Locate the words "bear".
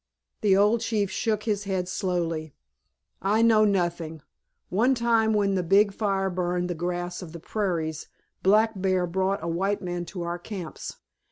8.75-9.05